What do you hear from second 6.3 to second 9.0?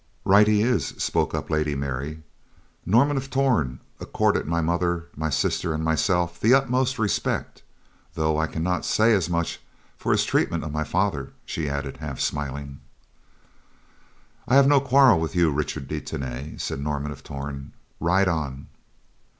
the utmost respect; though I cannot